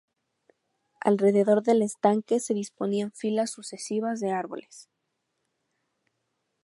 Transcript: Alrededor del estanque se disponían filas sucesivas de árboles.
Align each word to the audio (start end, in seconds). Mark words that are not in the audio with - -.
Alrededor 0.99 1.61
del 1.61 1.83
estanque 1.83 2.39
se 2.39 2.55
disponían 2.55 3.11
filas 3.11 3.51
sucesivas 3.51 4.19
de 4.19 4.31
árboles. 4.31 4.89